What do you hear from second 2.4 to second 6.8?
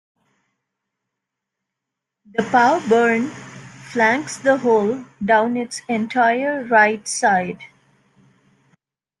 Pow Burn flanks the hole down its entire